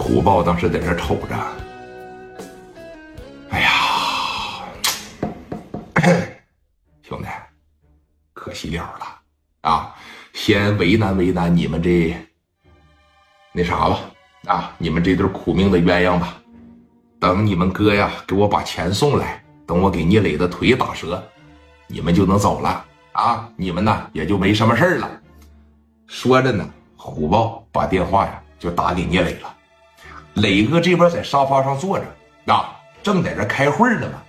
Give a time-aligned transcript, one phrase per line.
[0.00, 1.36] 虎豹当时在这瞅着，
[3.50, 3.70] 哎呀，
[7.02, 7.28] 兄弟，
[8.32, 9.94] 可惜了了啊！
[10.32, 12.16] 先为难为难你们这
[13.52, 14.00] 那啥吧
[14.46, 14.74] 啊！
[14.78, 16.34] 你们这对苦命的鸳鸯吧。
[17.20, 21.22] 等你们哥呀给我把钱送来，等我给聂磊的腿打折，
[21.86, 23.48] 你们就能走了啊！
[23.54, 25.08] 你们呢也就没什么事了。
[26.06, 29.56] 说着呢，虎豹把电话呀就打给聂磊了。
[30.40, 32.04] 磊哥这边在沙发上坐着，
[32.52, 34.22] 啊，正在这开会呢嘛。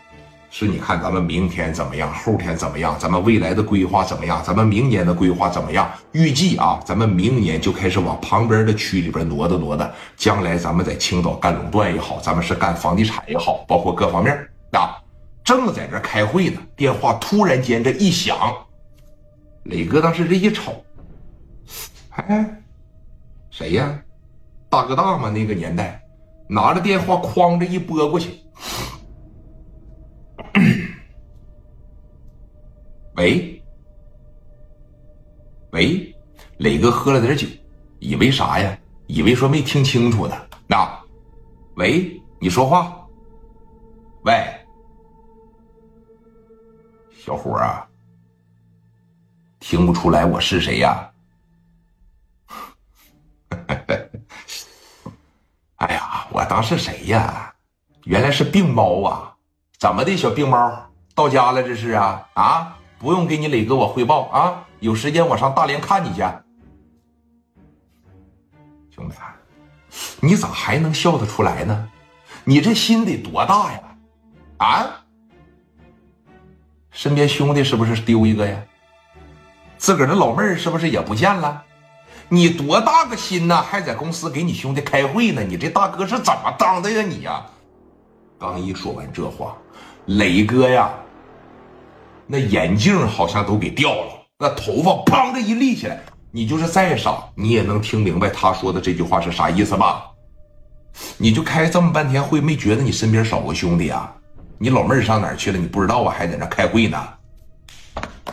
[0.50, 5.90] 是，你看咱们明天怎么样，后天怎么样，咱们未来的规划怎么样，咱们明年的规划怎么样？
[6.12, 9.94] 预计啊，咱们明年就开始往旁边的区里边挪的挪的。
[10.18, 14.36] 将来咱们在青岛干垄断也好，咱们是干房地产也好，包括各方面
[14.74, 15.00] 啊，
[15.46, 18.38] 正在这开会呢，电话突然间这一响，
[19.64, 20.84] 磊哥当时这一瞅，
[22.10, 22.46] 哎，
[23.50, 23.98] 谁呀？
[24.72, 26.02] 大哥大嘛，那个年代，
[26.48, 28.40] 拿着电话哐着一拨过去。
[33.18, 33.62] 喂，
[35.72, 36.16] 喂，
[36.58, 37.46] 磊哥喝了点酒，
[38.00, 38.78] 以为啥呀？
[39.08, 40.36] 以为说没听清楚呢。
[40.68, 40.90] 那，
[41.76, 42.98] 喂，你说话。
[44.24, 44.34] 喂，
[47.12, 47.86] 小伙啊，
[49.60, 51.12] 听不出来我是谁呀？
[53.50, 53.81] 哎呀，我
[56.52, 57.54] 当是谁呀？
[58.04, 59.34] 原来是病猫啊！
[59.80, 61.64] 怎么的，小病猫到家了？
[61.64, 62.78] 这是啊啊！
[63.00, 66.20] 不用给你磊哥我汇报啊，有时间我上大连看你去。
[68.94, 69.16] 兄弟，
[70.20, 71.90] 你咋还能笑得出来呢？
[72.44, 73.82] 你这心得多大呀？
[74.58, 74.86] 啊？
[76.90, 78.62] 身边兄弟是不是丢一个呀？
[79.78, 81.64] 自个儿的老妹儿是不是也不见了？
[82.34, 83.62] 你多大个心呢？
[83.62, 85.44] 还在公司给你兄弟开会呢？
[85.44, 87.02] 你这大哥是怎么当的呀？
[87.02, 87.46] 你呀！
[88.40, 89.58] 刚一说完这话，
[90.06, 90.90] 磊哥呀，
[92.26, 96.00] 那眼镜好像都给掉了，那头发砰的一立起来。
[96.32, 100.06] 你就是再傻，你也能听明白他说的这句话是啥意思吧？
[101.18, 104.10] 你就开这么半天会，没觉得你身边少个兄弟啊？
[104.58, 105.58] 你老妹儿上哪儿去了？
[105.58, 106.16] 你不知道啊？
[106.18, 106.98] 还在那开会呢。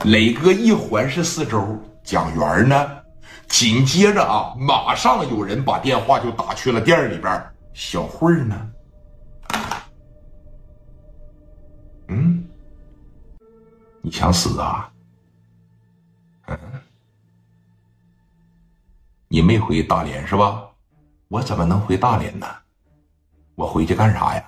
[0.04, 2.88] 磊哥一环视四周，蒋元呢？
[3.48, 7.54] 紧接着啊，马上有人把电话就打去了店里边。
[7.72, 8.70] 小慧呢？
[12.08, 12.44] 嗯，
[14.02, 14.90] 你想死啊？
[16.46, 16.58] 嗯，
[19.28, 20.64] 你没回大连是吧？
[21.28, 22.46] 我怎么能回大连呢？
[23.54, 24.44] 我回去干啥呀？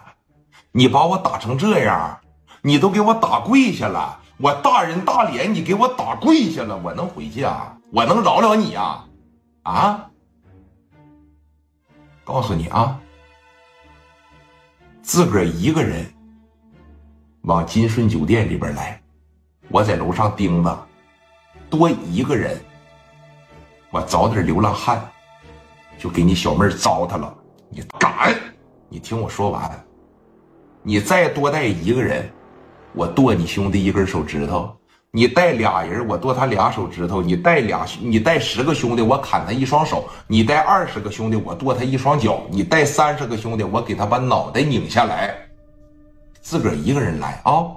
[0.73, 2.21] 你把我打成这样，
[2.63, 4.20] 你都给我打跪下了。
[4.43, 7.77] 我大人大脸，你给我打跪下了，我能回去啊？
[7.93, 9.07] 我能饶了你啊？
[9.65, 10.11] 啊！
[12.25, 12.99] 告诉你啊，
[15.03, 16.11] 自个儿一个人
[17.43, 19.03] 往金顺酒店里边来，
[19.69, 20.87] 我在楼上盯着，
[21.69, 22.59] 多一个人，
[23.91, 25.07] 我找点流浪汉，
[25.99, 27.37] 就给你小妹糟蹋了。
[27.69, 28.35] 你敢？
[28.89, 29.85] 你听我说完，
[30.83, 32.33] 你再多带一个人。
[32.93, 34.77] 我剁你兄弟一根手指头，
[35.13, 45.37] 你带俩人，我剁他俩手指头；你带俩，你带十个兄弟，我砍他一双手；你带二十个兄弟，我剁他一双脚；你带三十个兄弟，我给他把脑袋拧下来。
[46.41, 47.77] 自个儿一个人来啊！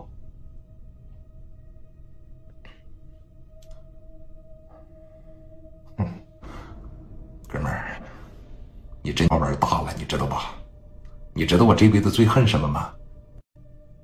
[7.47, 8.01] 哥们儿，
[9.03, 10.55] 你真玩大了，你知道吧？
[11.33, 12.91] 你知道我这辈子最恨什么吗？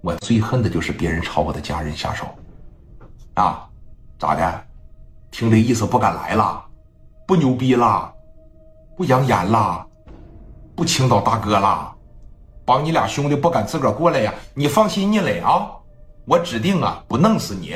[0.01, 2.25] 我最恨的就是别人朝我的家人下手，
[3.33, 3.67] 啊，
[4.17, 4.63] 咋的？
[5.31, 6.65] 听这意思不敢来了，
[7.27, 8.11] 不牛逼了，
[8.97, 9.85] 不扬言了，
[10.75, 11.93] 不青岛大哥了，
[12.65, 14.33] 帮你俩兄弟不敢自个儿过来呀？
[14.53, 15.69] 你放心，聂磊啊，
[16.25, 17.75] 我指定啊不弄死你，